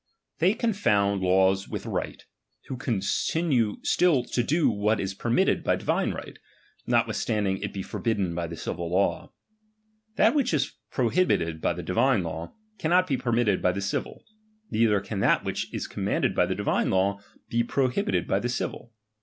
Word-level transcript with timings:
They 0.39 0.55
confound 0.55 1.21
laws 1.21 1.69
with 1.69 1.85
right, 1.85 2.25
who 2.65 2.75
con 2.75 2.95
H 2.95 3.33
* 3.33 3.35
i 3.35 3.39
*iue 3.41 3.85
still 3.85 4.23
to 4.23 4.41
do 4.41 4.67
what 4.67 4.99
is 4.99 5.13
permitted 5.13 5.63
by 5.63 5.75
divine 5.75 6.09
right, 6.09 6.39
r^ 6.87 7.05
«3twithstanding 7.05 7.61
it 7.61 7.71
be 7.71 7.83
forbidden 7.83 8.33
by 8.33 8.47
the 8.47 8.55
civil 8.57 8.89
law. 8.91 9.31
T'liat 10.17 10.33
which 10.33 10.55
is 10.55 10.71
prohibited 10.89 11.61
by 11.61 11.73
the 11.73 11.83
divine 11.83 12.23
law, 12.23 12.55
can 12.79 12.89
'^^ 12.91 12.95
<r)t 12.95 13.05
be 13.09 13.15
permitted 13.17 13.61
by 13.61 13.71
the 13.71 13.79
civil; 13.79 14.25
neither 14.71 14.99
can 15.01 15.19
that 15.19 15.43
^^"^^^liich 15.43 15.65
is 15.71 15.85
commanded 15.85 16.33
by 16.33 16.47
the 16.47 16.55
divine 16.55 16.89
law, 16.89 17.19
be 17.49 17.61
pro 17.63 17.87
*^ 17.89 17.93
^bited 17.93 18.27
hy 18.27 18.39
the 18.39 18.49
civil. 18.49 18.91